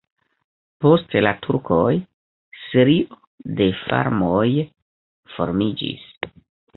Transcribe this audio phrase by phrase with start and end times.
[0.85, 1.91] Post la turkoj
[2.61, 3.19] serio
[3.59, 4.47] de farmoj
[5.35, 6.09] formiĝis.